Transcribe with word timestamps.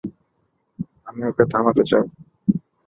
আমি 1.07 1.21
ওকে 1.29 1.43
থামাতে 1.51 1.83
চাই। 1.91 2.05